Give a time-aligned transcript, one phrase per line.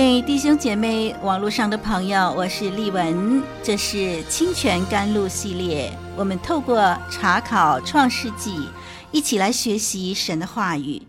[0.00, 5.92] 内弟兄姐妹，网络上的朋友，我是丽文，这是清泉甘露系列。
[6.16, 8.66] 我们透过查考创世纪，
[9.12, 11.02] 一起来学习神的话语。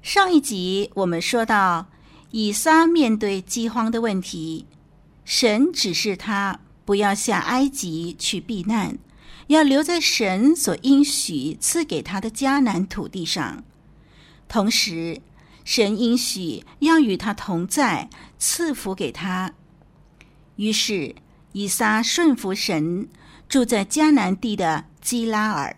[0.00, 1.88] 上一集我们说到，
[2.30, 4.64] 以撒面对饥荒的问题，
[5.26, 8.96] 神指示他不要下埃及去避难，
[9.48, 13.62] 要留在神所应许赐给他的迦南土地上，
[14.48, 15.20] 同时。
[15.64, 19.54] 神应许要与他同在，赐福给他。
[20.56, 21.14] 于是
[21.52, 23.08] 以撒顺服神，
[23.48, 25.76] 住在迦南地的基拉尔。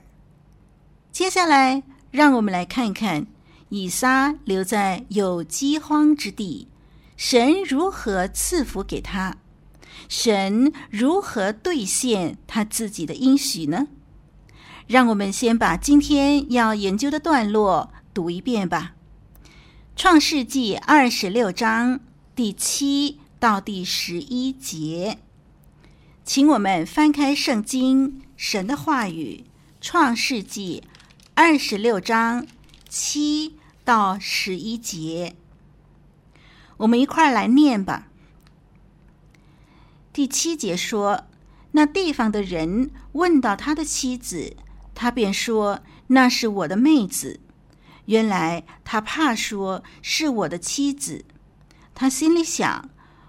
[1.13, 3.27] 接下来，让我们来看看
[3.69, 6.69] 以撒留在有饥荒之地，
[7.17, 9.37] 神如何赐福给他，
[10.09, 13.87] 神如何兑现他自己的应许呢？
[14.89, 18.96] 让我们先把今天要研究的段落读一遍吧。
[19.97, 22.01] 创世纪二十六章
[22.35, 25.17] 第七到第十一节，
[26.23, 29.47] 请我们翻开圣经，神的话语。
[29.81, 30.83] 创世纪
[31.33, 32.47] 二十六章
[32.91, 35.35] 七到十一节，
[36.77, 38.09] 我们一块儿来念吧。
[40.13, 41.25] 第七节说
[41.73, 44.59] ：“那地方的人问到他的妻子，
[44.95, 47.41] 他便说：‘那是我的妹子。’”
[48.07, 51.25] 原来他怕说是我的妻子，
[51.95, 52.89] 他心里想，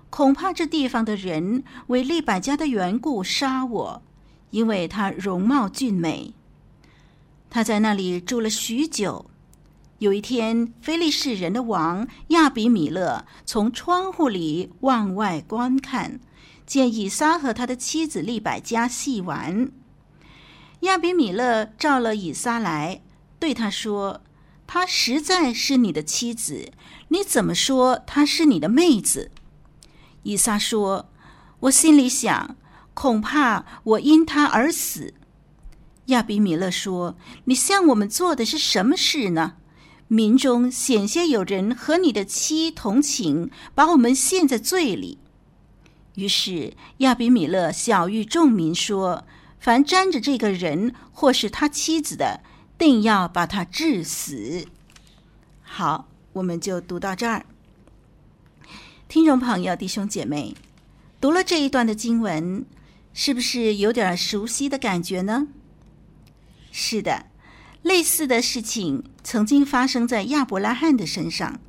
[0.10, 4.04] 恐怕这地方的人为利百加的缘故杀我，
[4.52, 6.34] 因为她容貌俊美。
[7.50, 9.30] 他在那里住了许久。
[10.00, 16.20] 有一天，非利士人的王亚比米勒从窗户里往外观看，
[16.68, 19.72] 见以撒和他的妻子利百加戏玩。
[20.82, 23.02] 亚比米勒召了以撒来，
[23.40, 24.22] 对他说。
[24.68, 26.72] 她实在是你的妻子，
[27.08, 29.32] 你怎么说她是你的妹子？
[30.24, 31.10] 以撒说
[31.62, 32.58] ：“我心里想，
[32.94, 35.14] 恐怕我因她而死。”
[36.08, 39.54] 亚比米勒说：“你向我们做的是什么事呢？
[40.10, 45.18] 民中险些有人和你的妻同寝，把我们陷在罪里。”
[46.16, 49.26] 于是亚比米勒晓谕众民说
[49.60, 52.42] ：“凡沾着这个人或是他妻子的。”
[52.78, 54.68] 定要把他治死。
[55.64, 57.46] 好，我们就读到这儿。
[59.08, 60.56] 听众朋友、弟兄姐妹，
[61.20, 62.66] 读了这一段的经文，
[63.14, 65.48] 是不是有点熟悉的感觉呢？
[66.72, 67.26] 是的，
[67.82, 71.60] 类似的事情曾经发生在亚伯拉罕的身上，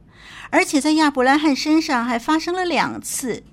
[0.51, 3.45] 而且在亚伯拉罕身上还发生了两次。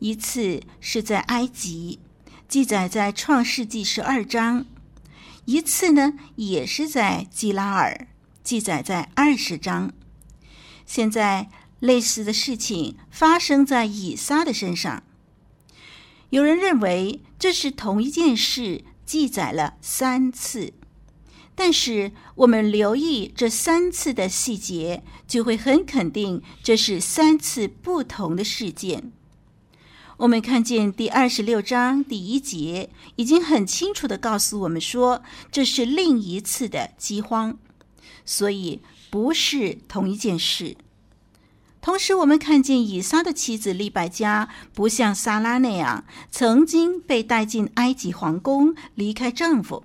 [0.00, 2.00] 一次是在埃及，
[2.48, 4.64] 记载在创世纪十二章。
[5.48, 8.06] 一次呢，也是在基拉尔，
[8.44, 9.94] 记载在二十章。
[10.84, 11.48] 现在
[11.80, 15.02] 类似的事情发生在以撒的身上。
[16.28, 20.74] 有人认为这是同一件事，记载了三次。
[21.54, 29.12] 但是我们留意这三次的细节，就会很肯定这是三次不同的事件。
[30.18, 35.22] 我们看见第二十六章第一节已经很清楚的告诉我们说，
[35.52, 37.56] 这是另一次的饥荒，
[38.24, 40.76] 所以不是同一件事。
[41.80, 49.84] 同时，我们看见以撒的妻子利百加不像撒拉那样曾经被带进埃及皇宫，离开丈夫。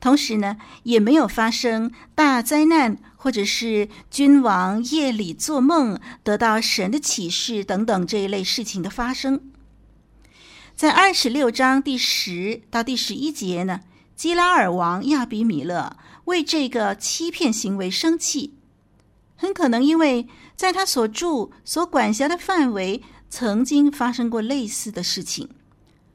[0.00, 9.52] 同时呢，也没有发生大灾难，或者是君王夜里做梦得到神的启示等等这一类事情的发生。
[10.74, 13.80] 在二十六章第十到第十一节呢，
[14.16, 18.54] 基拉尔王亚比米勒为这个欺骗行为生气，
[19.36, 20.26] 很可能因为
[20.56, 25.50] 在他所住、所管辖的范围曾经发生过类似的事情，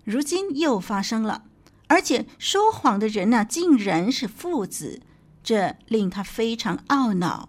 [0.03, 1.43] 如今又发生了。
[1.85, 5.01] 而且说谎的人呢、竟然是父子，
[5.45, 7.47] 这令他非常懊恼。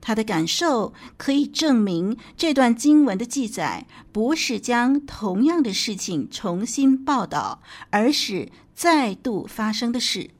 [0.00, 10.30] 他的感受可以证明，这段经文的记载不是将同样的事情重新报道，而是再度发生的事。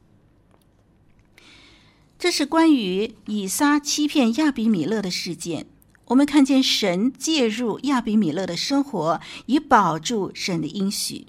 [2.18, 5.66] 这是关于以撒欺骗亚比米勒的事件。
[6.06, 11.26] 我们看见神介入亚比米勒的生活，以保住神的应许。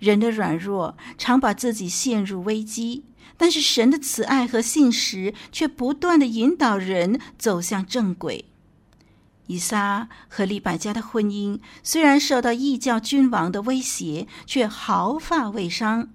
[0.00, 3.04] 人的软弱常把自己陷入危机，
[3.36, 8.46] 但是神的慈爱和信实却不断的引导人走向正轨。
[9.46, 16.10] 以撒和利百加的婚姻虽然受到异教君王的威胁，却毫发未伤。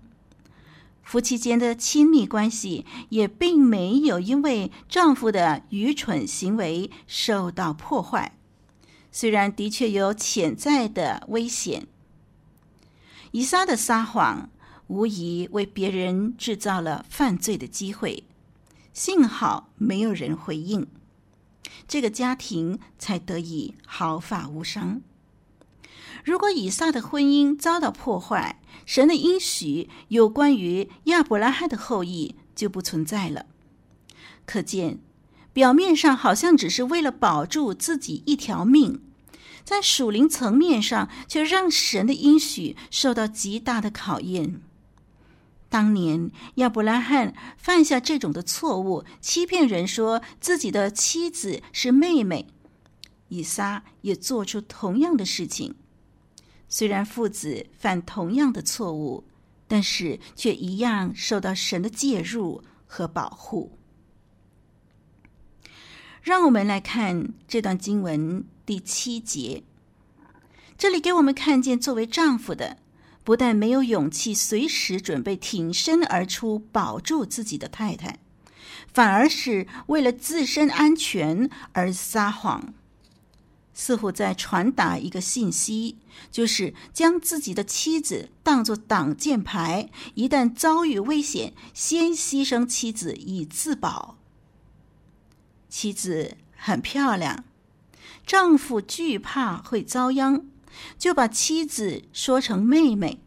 [1.04, 8.38] 夫妻间的亲密关系也并没有因为丈夫的愚蠢行为受到破坏，
[9.12, 11.88] 虽然的确有潜在的危险。
[13.31, 14.50] 以撒的撒谎
[14.88, 18.24] 无疑为别人制造了犯罪的机会，
[18.94, 20.88] 幸好没有人回应，
[21.88, 25.02] 这个家庭才得以毫发无伤。
[26.24, 33.46] 如果以撒的婚姻遭到破坏，神的应许有关于亚伯拉罕的后裔就不存在了。
[34.46, 35.00] 可见，
[35.54, 39.02] 表面上好像只是为了保住自己一条命。
[39.64, 44.62] 在属灵层面上，却让神的应许受到极大的考验。
[45.75, 52.48] 当年亚伯拉罕犯下这种的错误，欺骗人说自己的妻子是妹妹，
[53.27, 55.75] 以撒也做出同样的事情。
[56.69, 59.25] 虽然父子犯同样的错误，
[59.68, 63.78] 但是却一样受到神的介入和保护。
[66.21, 68.45] 让我们来看这段经文。
[68.66, 69.66] 第七节，
[70.78, 72.78] 这里给我们看见，作为丈夫的，
[73.25, 78.19] 不但没有勇气随时准备挺身而出保住自己的太太，
[78.94, 82.74] 反而是为了自身安全而撒谎，
[83.74, 85.98] 似乎在传达一个信息，
[86.31, 94.18] 就是将自己的妻子当作挡箭牌，一旦遭遇危险，先牺牲妻子以自保。
[95.68, 97.44] 妻子很漂亮。
[98.25, 100.45] 丈夫惧怕会遭殃，
[100.98, 103.19] 就把妻子说成妹妹。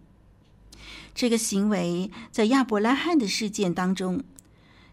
[1.14, 4.22] 这个行为在亚伯拉罕的事件当中，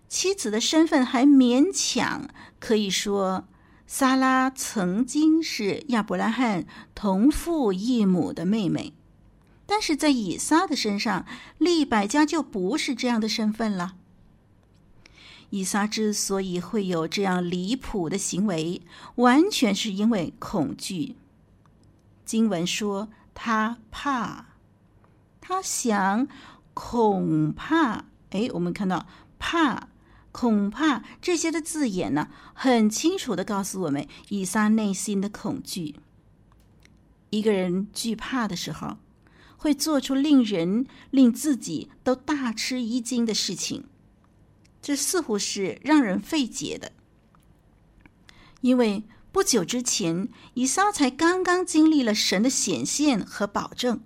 [0.09, 2.27] 妻子的身份还勉强
[2.59, 3.47] 可以说，
[3.85, 6.65] 撒拉曾经是亚伯拉罕
[6.95, 8.93] 同父异母的妹妹，
[9.67, 11.27] 但是在以撒的身上，
[11.59, 13.95] 利百加就不是这样的身份了。
[15.51, 18.81] 以撒之所以会有这样离谱的行为，
[19.15, 21.15] 完全是因为恐惧。
[22.25, 24.47] 经文说他怕，
[25.39, 26.27] 他想，
[26.73, 28.05] 恐怕。
[28.31, 29.89] 哎，我们看到怕、
[30.31, 35.95] 恐怕这些的字眼呢，很清楚的告诉我们以撒内心的恐惧。
[37.29, 38.97] 一个人惧怕的时候，
[39.57, 43.85] 会做出令人、令自己都大吃一惊的事情。
[44.81, 46.91] 这似乎是让人费解的，
[48.61, 49.03] 因为
[49.35, 53.99] 不久之前，以撒才刚刚经历了神的显现和保证，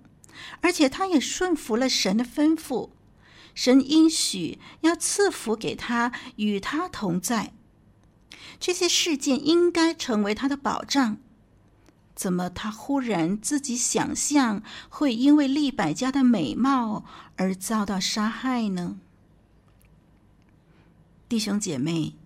[0.60, 2.90] 而且他也顺服了神的吩咐，
[3.54, 7.52] 神应许要赐福给他，与他同在。
[8.58, 11.18] 这些事件应该成为他的保障，
[12.16, 17.04] 怎么他忽然自己想象会因为利百加的美貌
[17.36, 18.98] 而遭到杀害呢？
[21.28, 22.16] 弟兄姐妹，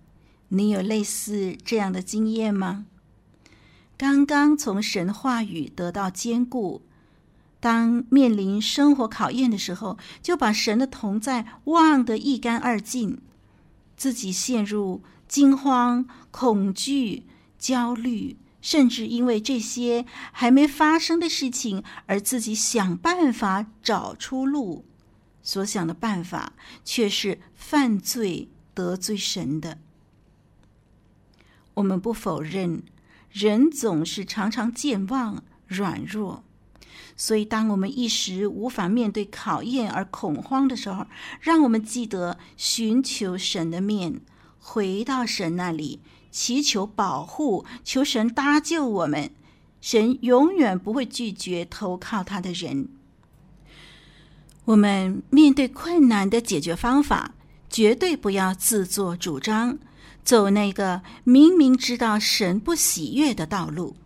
[0.48, 2.86] 你有类似这样的经验吗？
[3.96, 6.82] 刚刚从神话语得到坚固，
[7.60, 13.20] 当面临生活考验的时候，就把神的同在忘得一干二净，
[13.96, 17.24] 自己陷入惊慌、恐惧、
[17.58, 24.84] 焦虑，甚至因为这些还没发生的事情而自己想办法找出路，
[25.42, 26.52] 所想的办法
[26.84, 28.48] 却是犯罪。
[28.74, 29.78] 得罪神的，
[31.74, 32.82] 我们不否认，
[33.34, 36.44] 人总是常常健忘、软弱。
[37.16, 41.06] 所以，当我们一时无法面对考验而恐慌的时候，
[41.40, 44.20] 让我们记得寻求神的面，
[44.60, 46.00] 回到神那里，
[46.30, 49.32] 祈求保护，求神搭救我们。
[49.80, 52.88] 神永远不会拒绝投靠他的人。
[54.66, 57.34] 我们面对困难的解决方法，
[57.68, 59.78] 绝对不要自作主张，
[60.24, 63.96] 走那个明明知道神不喜悦的道路。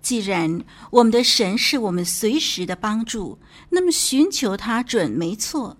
[0.00, 3.38] 既然我们的神是我们随时的帮助，
[3.70, 5.76] 那么寻求他准没错。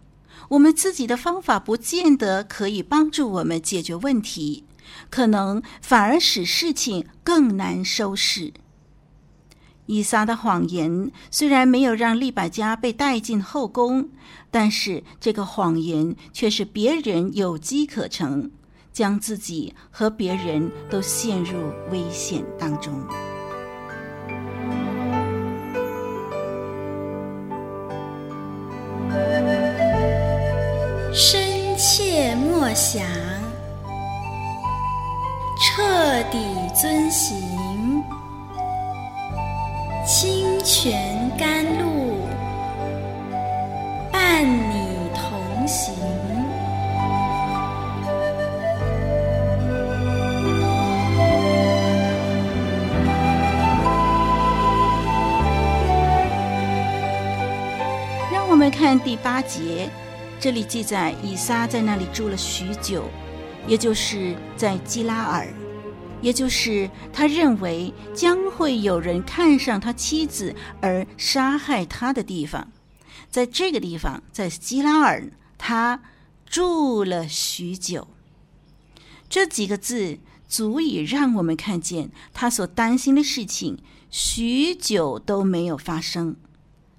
[0.51, 4.65] 我们自己的方法不见得可以帮助我们解决问题，
[5.09, 8.53] 可能反而使事情更难收拾。
[9.87, 14.11] 以撒的谎言虽然没有让利百加被带进后宫，
[14.51, 18.51] 但是这个谎言却是别人有机可乘，
[18.93, 22.93] 将自己和别人都陷入危险当中。
[31.13, 33.05] 深切默想，
[35.61, 35.83] 彻
[36.31, 36.39] 底
[36.81, 37.37] 遵行，
[40.07, 41.90] 清泉甘露，
[58.91, 59.89] 看第八节。
[60.41, 63.09] 这里记载，以撒在那里住了许久，
[63.69, 65.47] 也就是在基拉尔，
[66.21, 72.73] 也就是他认为将会有人看上他妻子而杀害他的地方。
[73.31, 76.03] 在这个地方，在基拉尔，他
[76.45, 78.09] 住了许久。
[79.29, 80.19] 这几个字
[80.49, 83.79] 足以让我们看见他所担心的事情
[84.11, 86.35] 许久都没有发生，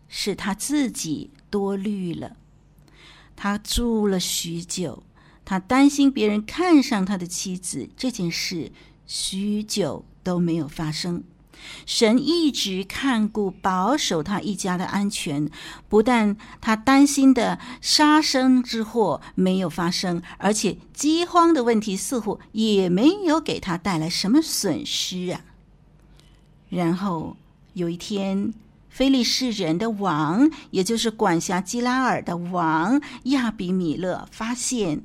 [0.08, 2.38] 是他自己多虑了。
[3.36, 5.04] 他住了许久，
[5.44, 8.72] 他担心别人看上他的妻子这件事，
[9.06, 11.24] 许久都没有发生。
[11.86, 15.50] 神一直看顾保守他一家的安全，
[15.90, 25.42] 不但他担心的杀生之祸没有发生，而且饥荒的问题似乎也没有给他带来什么损失啊。
[26.70, 27.36] 然后
[27.74, 28.54] 有一天。
[28.92, 35.04] 非利士人的王，也就是管辖基拉尔的王亚比米勒，发现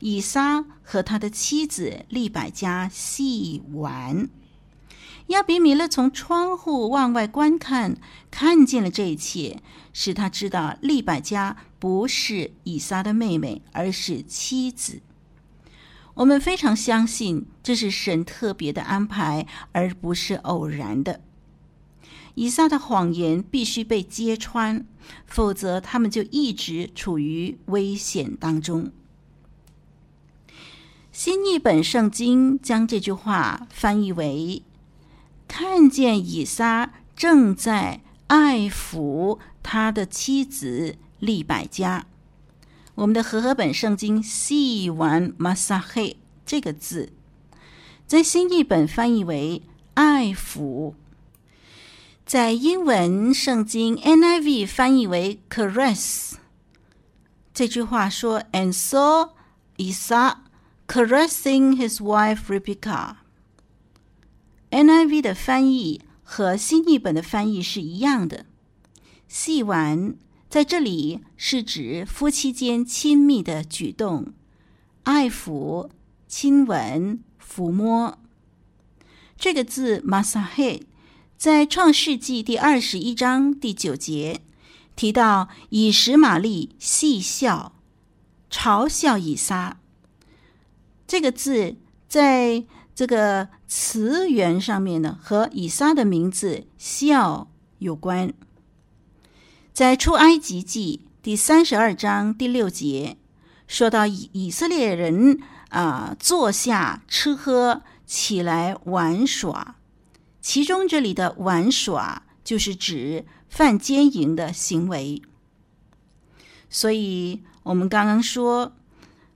[0.00, 4.28] 以撒和他的妻子利百加戏玩。
[5.28, 7.96] 亚比米勒从窗户往外观看，
[8.28, 15.00] 看见了这一切，使他知道利百加不是以撒的妹妹，而是妻子。
[16.14, 21.20] 我们非常相信这是神特别的安排，而不是偶然的。
[22.38, 24.86] 以撒的谎言必须被揭穿，
[25.26, 28.92] 否则他们就一直处于危险当中。
[31.10, 34.62] 新译本圣经将这句话翻译为
[35.48, 42.06] ：“看见以撒正在爱抚他的妻子利百加。”
[42.94, 46.16] 我们的和合本圣经细玩马撒黑
[46.46, 47.12] 这个字，
[48.06, 49.62] 在新译本翻译为
[49.94, 50.94] “爱抚”。
[52.28, 56.34] 在英文圣经 NIV 翻译为 caress，
[57.54, 59.30] 这句话说，And saw
[59.78, 60.36] Isaac
[60.86, 63.14] caressing his wife Rebekah。
[64.70, 68.44] NIV 的翻译和新译本的翻译是一样的。
[69.26, 70.14] 细玩
[70.50, 74.34] 在这里是指夫妻间亲密的举动，
[75.04, 75.88] 爱抚、
[76.26, 78.18] 亲吻、抚摸。
[79.38, 80.82] 这个字 masaheh
[81.38, 84.40] 在创世纪第二十一章第九节
[84.96, 87.74] 提到，以实玛利戏笑，
[88.50, 89.78] 嘲笑以撒。
[91.06, 91.76] 这个字
[92.08, 97.46] 在这个词源上面呢，和以撒的名字“笑”
[97.78, 98.34] 有关。
[99.72, 103.16] 在出埃及记第三十二章第六节，
[103.68, 109.76] 说到以以色列人啊、坐下吃喝，起来玩耍。
[110.40, 115.20] 其中这里的玩耍就是指犯奸淫的行为，
[116.70, 118.72] 所以我们刚刚说，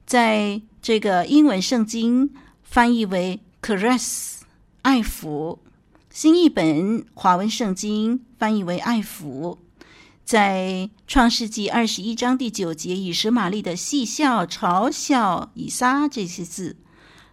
[0.06, 2.32] 在这个英文圣经
[2.62, 4.40] 翻译为 caress
[4.82, 5.59] 爱抚，
[6.11, 9.59] 新译本华文圣经翻译为爱抚，
[10.25, 16.76] 在创世纪二十一章第九节以实玛利的戏笑嘲笑以撒这些字。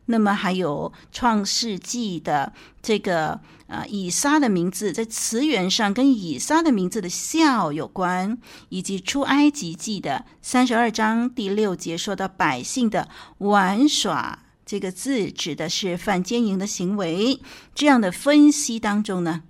[0.06, 8.38] 那么还有《创世纪》的这个呃以撒的名字，在词源上跟以撒的名字的笑有关，
[8.70, 13.08] 以及《出埃及记》的三十二章第六节说到百姓的
[13.38, 17.40] 玩耍，这个字指的是犯奸淫的行为。
[17.76, 19.44] 这样的分析当中呢，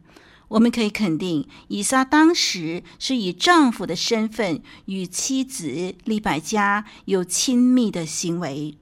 [0.49, 8.77] 我们可以肯定，以撒当时是以丈夫的身份与妻子利百加有亲密的行为。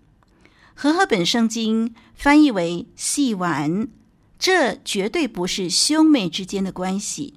[0.73, 3.87] 和合本圣经翻译为“戏玩”，
[4.39, 7.35] 这绝对不是兄妹之间的关系，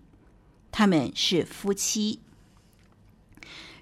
[0.71, 2.21] 他们是夫妻。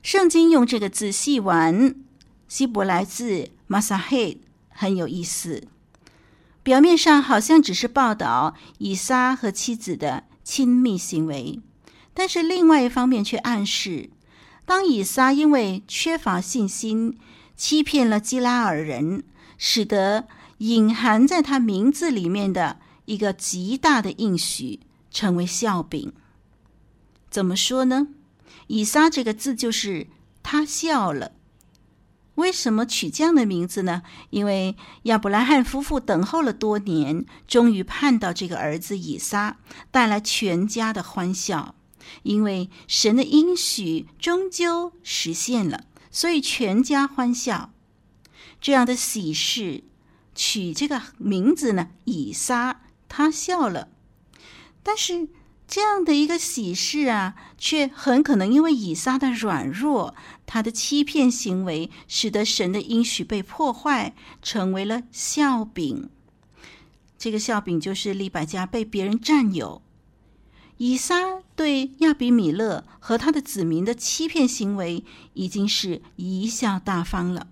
[0.02, 1.94] 圣经用这个字“细玩”，
[2.48, 5.66] 希伯来字 “masahid” 很有意思。
[6.62, 11.60] 表面上好像只是报道以撒和妻子的亲密行为，
[12.14, 14.10] 但是另外一方面却暗示，
[14.64, 17.18] 当以撒因为缺乏信心，
[17.56, 19.24] 欺骗了基拉尔人。
[19.60, 22.78] 使得隐含在他名字里面的
[23.08, 26.12] 一个极大的应许成为笑柄。
[27.30, 28.08] 怎么说呢？
[28.66, 30.06] 以撒这个字就是
[30.42, 31.32] 他笑了。
[32.34, 34.02] 为什么取这样的名字呢？
[34.30, 39.56] 因为亚伯拉罕夫妇等候了多年，终于盼到这个儿子以撒，
[39.90, 41.74] 带来全家的欢笑。
[42.22, 47.72] 因为神的应许终究实现了，所以全家欢笑。
[48.60, 49.82] 这样的喜事，
[50.34, 53.88] 取这个名字呢，以撒，他笑了。
[54.82, 55.28] 但是
[55.66, 60.14] 这样的一个喜事啊，却很可能因为以撒的软弱，
[60.46, 66.08] 他的欺骗行为，使得神的应许被破坏，成为了笑柄。
[67.18, 69.82] 这个笑柄就是利百加被别人占有。
[70.78, 77.48] 以撒对亚比米勒和他的子民的欺骗行为，已经是贻笑大方了。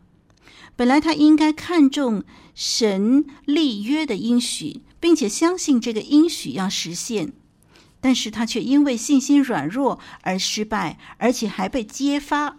[0.77, 2.23] 本来他应该看重
[2.55, 7.33] 神立约的应许，并且相信这个应许要实现，
[8.01, 12.59] 但是他却因为信心软弱而失败，而且还被揭发。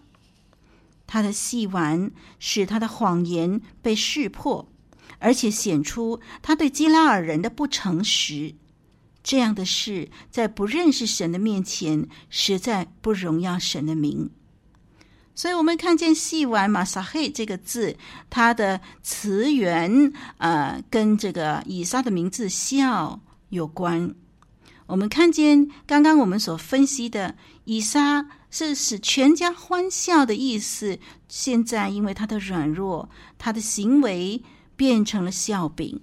[1.05, 4.71] 他的戏玩使他的谎言被识破，
[5.19, 8.55] 而且显出他对基拉尔人的不诚实。
[9.21, 14.29] 这样的事在不认识神的面前，实在不荣耀神的名。
[15.37, 17.95] 所以，我们看见“戏玩”马撒黑这个字，
[18.27, 23.19] 它的词源呃，跟这个以撒的名字“笑”
[23.49, 24.15] 有关。
[24.87, 30.97] 我们看见刚刚我们所分析的，以撒是使全家欢笑的意思。
[31.29, 34.41] 现在，因为他的软弱，他的行为
[34.75, 36.01] 变成了笑柄。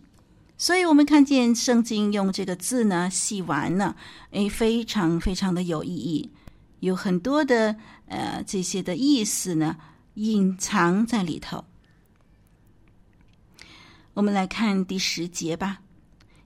[0.56, 3.96] 所以，我们看见圣经用这个字呢，“戏玩”呢，
[4.30, 6.30] 诶，非常非常的有意义。
[6.80, 7.74] 有很多的
[8.06, 9.76] 呃这些的意思呢，
[10.14, 11.64] 隐藏在里头。
[14.14, 15.80] 我们来看第十节吧。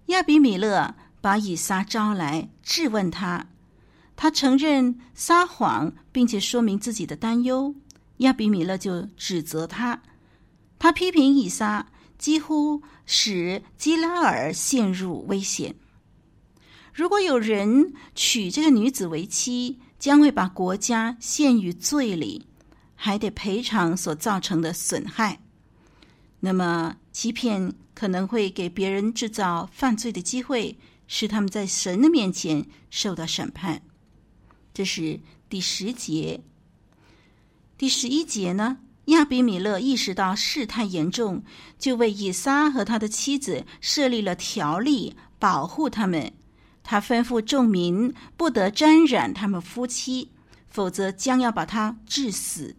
[0.07, 3.47] 亚比米勒把以撒招来质问他，
[4.17, 7.75] 他承认撒谎，并且说明自己的担忧。
[8.19, 10.03] 亚比米勒就指责他，
[10.79, 15.75] 他批评以撒，几乎使基拉尔陷入危险。
[16.95, 22.47] 如果有人娶这个女子为妻，将会把国家陷于罪里，
[22.95, 25.41] 还得赔偿所造成的损害。
[26.41, 33.83] 那么，欺骗可能会给别人制造犯罪的机会，使他们在神的面前受到审判。
[34.73, 36.41] 这是第十节。
[37.77, 38.79] 第十一节呢？
[39.07, 41.43] 亚比米勒意识到事态严重，
[41.79, 46.33] 就为以撒和他的妻子设立了条例，保护他们。
[46.91, 50.31] 他吩咐众民不得沾染他们夫妻，
[50.71, 52.77] 否则将要把他治死。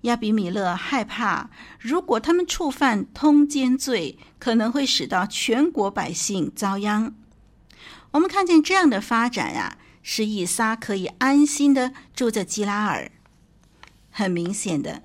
[0.00, 7.14] 亚比米勒害怕，如果他们触犯通奸罪，可能会使到全国百姓遭殃。
[8.10, 13.12] 我们看见这样的发展啊，使以撒可以安心的住在基拉尔。
[14.10, 15.04] 很明显的，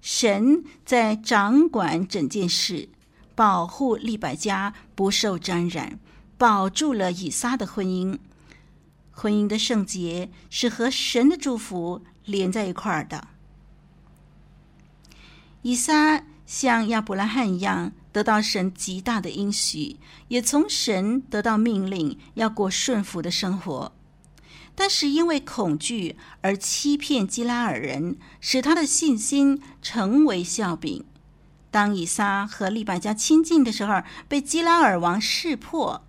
[0.00, 2.90] 神在掌管整件事，
[3.34, 5.98] 保护利百加不受沾染。
[6.36, 8.18] 保住了以撒的婚姻，
[9.10, 13.28] 婚姻的圣洁是和神的祝福连在一块儿的。
[15.62, 19.96] 以撒像亚伯拉罕一样得到神极大的应许，
[20.28, 23.92] 也从神得到命令要过顺服的生活，
[24.74, 31.04] 但是因为恐惧而欺骗基拉尔人，使他的信心成为笑柄。
[31.70, 36.04] 当以撒和利百加亲近的时候，被基拉尔王识破。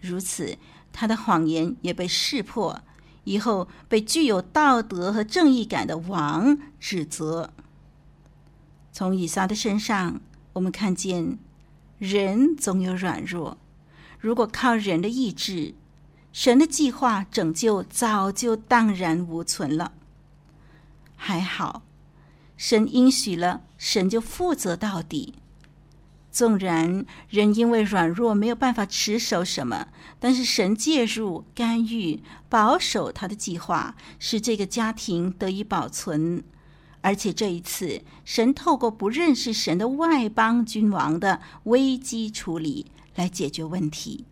[0.00, 0.56] 如此，
[0.92, 2.80] 他的谎言也被识破，
[3.24, 7.52] 以后被具有道德和正义感的王指责。
[8.92, 10.20] 从以撒的身上，
[10.54, 11.38] 我们看见
[11.98, 13.58] 人总有软弱。
[14.18, 15.74] 如果靠人的意志，
[16.32, 19.92] 神的计划拯救早就荡然无存了。
[21.16, 21.82] 还好，
[22.56, 25.34] 神应许了，神就负责到底。
[26.30, 29.88] 纵然人因为软弱没有办法持守什么，
[30.18, 36.44] 但是神介入、干预、保守他的计划，使这个家庭得以保存。
[37.02, 44.26] 而且这一次，神透过不认识神的外邦君王的危机处理来解决问题。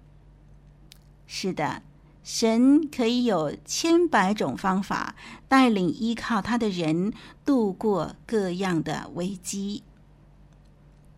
[1.27, 1.83] 是的，
[2.23, 5.15] 神可以有千百种方法
[5.49, 7.13] 带领依靠他的人
[7.45, 9.83] 度过各样的危机。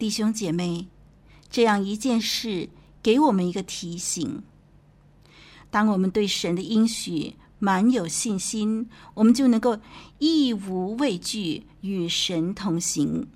[0.01, 0.89] 弟兄姐妹，
[1.51, 2.71] 这样一件事
[3.03, 4.43] 给我们一个提醒：
[5.71, 9.79] 当我们对神的应许满有信心，我们就能够
[10.19, 13.29] 义无畏惧与神同行。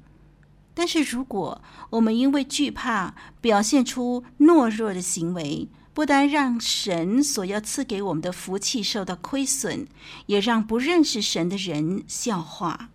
[0.72, 9.86] 但是，如果我们因为惧怕表现出懦弱的行为，不但让神所要赐给我们的福气受到亏损，
[10.24, 12.88] 也让不认识神的人笑话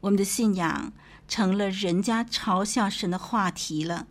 [0.00, 0.92] 我们的信仰。
[1.28, 4.08] 成了人家嘲笑神的话题了，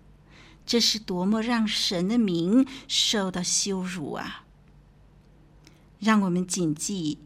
[0.65, 4.45] 这是多么让神的名受到羞辱啊！
[5.99, 7.17] 让我们谨记，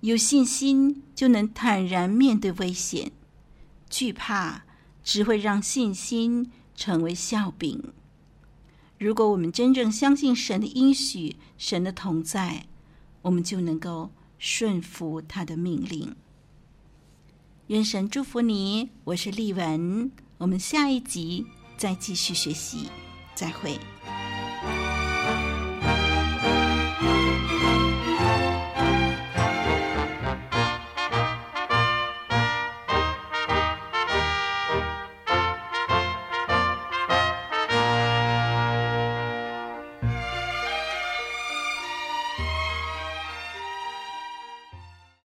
[0.00, 3.10] 有信心就能坦然面对危险，
[3.90, 4.62] 惧怕
[5.02, 7.92] 只会让信心成为笑柄。
[8.98, 12.66] 如果我们真正相信神的应许、神的同在，
[13.22, 16.14] 我们就能够顺服他的命令。
[17.72, 21.46] 愿神祝福你，我是丽文，我们下一集
[21.78, 22.90] 再继续学习，
[23.34, 23.78] 再会。